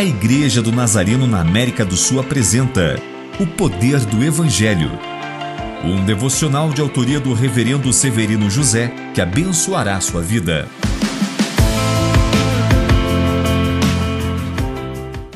A 0.00 0.02
Igreja 0.02 0.62
do 0.62 0.72
Nazareno 0.72 1.26
na 1.26 1.42
América 1.42 1.84
do 1.84 1.94
Sul 1.94 2.20
apresenta 2.20 2.96
O 3.38 3.46
Poder 3.46 4.00
do 4.06 4.24
Evangelho. 4.24 4.90
Um 5.84 6.02
devocional 6.06 6.72
de 6.72 6.80
autoria 6.80 7.20
do 7.20 7.34
Reverendo 7.34 7.92
Severino 7.92 8.48
José 8.48 8.90
que 9.14 9.20
abençoará 9.20 10.00
sua 10.00 10.22
vida. 10.22 10.66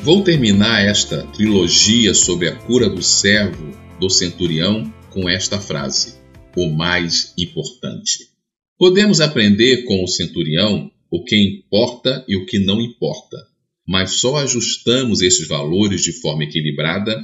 Vou 0.03 0.25
terminar 0.25 0.83
esta 0.83 1.25
trilogia 1.25 2.15
sobre 2.15 2.49
a 2.49 2.57
cura 2.57 2.89
do 2.89 3.03
servo 3.03 3.71
do 4.01 4.09
centurião 4.09 4.91
com 5.11 5.29
esta 5.29 5.61
frase: 5.61 6.15
o 6.57 6.71
mais 6.71 7.35
importante. 7.37 8.31
Podemos 8.79 9.21
aprender 9.21 9.85
com 9.85 10.03
o 10.03 10.09
centurião 10.09 10.91
o 11.11 11.23
que 11.23 11.37
importa 11.37 12.25
e 12.27 12.35
o 12.35 12.47
que 12.47 12.59
não 12.59 12.81
importa, 12.81 13.37
mas 13.87 14.13
só 14.13 14.37
ajustamos 14.37 15.21
esses 15.21 15.47
valores 15.47 16.03
de 16.03 16.13
forma 16.13 16.45
equilibrada 16.45 17.19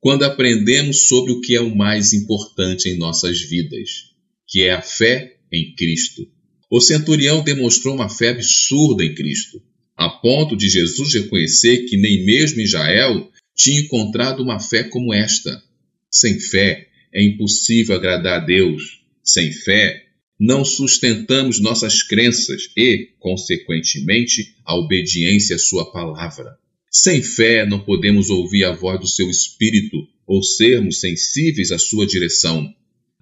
quando 0.00 0.24
aprendemos 0.24 1.08
sobre 1.08 1.32
o 1.32 1.40
que 1.40 1.54
é 1.54 1.60
o 1.60 1.74
mais 1.74 2.12
importante 2.12 2.88
em 2.88 2.96
nossas 2.96 3.40
vidas, 3.40 4.12
que 4.46 4.62
é 4.62 4.72
a 4.72 4.82
fé 4.82 5.36
em 5.52 5.74
Cristo. 5.74 6.26
O 6.70 6.80
centurião 6.80 7.42
demonstrou 7.42 7.94
uma 7.94 8.08
fé 8.08 8.30
absurda 8.30 9.04
em 9.04 9.14
Cristo, 9.14 9.62
a 9.96 10.08
ponto 10.08 10.56
de 10.56 10.68
Jesus 10.68 11.14
reconhecer 11.14 11.86
que 11.86 11.96
nem 11.96 12.24
mesmo 12.24 12.60
Israel 12.60 13.30
tinha 13.54 13.80
encontrado 13.80 14.42
uma 14.42 14.60
fé 14.60 14.84
como 14.84 15.14
esta. 15.14 15.62
Sem 16.10 16.38
fé 16.38 16.88
é 17.12 17.22
impossível 17.22 17.96
agradar 17.96 18.42
a 18.42 18.44
Deus. 18.44 19.00
Sem 19.24 19.52
fé 19.52 20.05
não 20.38 20.64
sustentamos 20.64 21.60
nossas 21.60 22.02
crenças 22.02 22.68
e, 22.76 23.10
consequentemente, 23.18 24.54
a 24.64 24.76
obediência 24.76 25.56
à 25.56 25.58
Sua 25.58 25.90
palavra. 25.90 26.58
Sem 26.90 27.22
fé, 27.22 27.66
não 27.66 27.80
podemos 27.80 28.30
ouvir 28.30 28.64
a 28.64 28.72
voz 28.72 29.00
do 29.00 29.06
seu 29.06 29.28
Espírito 29.28 30.08
ou 30.26 30.42
sermos 30.42 31.00
sensíveis 31.00 31.70
à 31.70 31.78
sua 31.78 32.06
direção. 32.06 32.72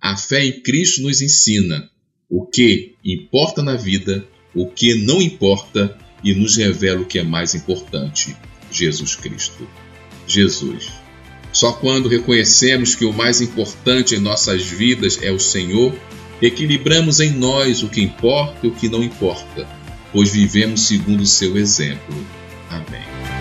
A 0.01 0.17
fé 0.17 0.45
em 0.45 0.63
Cristo 0.63 1.03
nos 1.03 1.21
ensina 1.21 1.91
o 2.31 2.47
que 2.47 2.95
importa 3.05 3.63
na 3.63 3.77
vida, 3.77 4.27
o 4.55 4.69
que 4.69 4.95
não 4.95 5.21
importa 5.21 5.99
e 6.23 6.33
nos 6.35 6.57
revela 6.57 7.03
o 7.03 7.07
que 7.07 7.19
é 7.19 7.23
mais 7.23 7.55
importante: 7.55 8.37
Jesus 8.71 9.17
Cristo. 9.17 9.69
Jesus. 10.27 10.91
Só 11.53 11.73
quando 11.73 12.09
reconhecemos 12.09 12.95
que 12.95 13.05
o 13.05 13.13
mais 13.13 13.41
importante 13.41 14.15
em 14.15 14.21
nossas 14.21 14.63
vidas 14.63 15.23
é 15.23 15.31
o 15.31 15.39
Senhor 15.39 15.93
Equilibramos 16.43 17.21
em 17.21 17.31
nós 17.31 17.83
o 17.83 17.89
que 17.89 18.03
importa 18.03 18.67
e 18.67 18.69
o 18.69 18.73
que 18.75 18.89
não 18.89 19.03
importa, 19.03 19.67
pois 20.13 20.33
vivemos 20.33 20.83
segundo 20.83 21.23
o 21.23 21.27
seu 21.27 21.57
exemplo. 21.57 22.15
Amém. 22.71 23.34